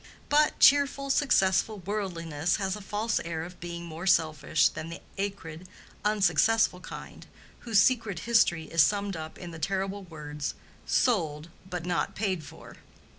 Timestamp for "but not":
11.69-12.15